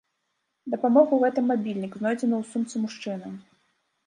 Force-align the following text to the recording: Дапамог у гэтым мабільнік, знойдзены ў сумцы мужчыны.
Дапамог 0.73 1.13
у 1.17 1.19
гэтым 1.23 1.45
мабільнік, 1.51 1.93
знойдзены 2.01 2.35
ў 2.41 2.43
сумцы 2.55 2.75
мужчыны. 2.89 3.29